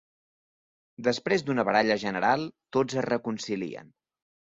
Després 1.07 1.43
d'una 1.49 1.65
baralla 1.69 1.97
general, 2.03 2.45
tots 2.79 2.97
es 3.03 3.07
reconcilien. 3.09 3.93